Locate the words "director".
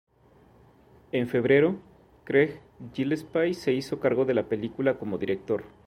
5.19-5.63